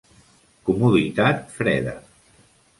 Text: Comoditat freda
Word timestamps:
Comoditat 0.69 1.45
freda 1.59 1.95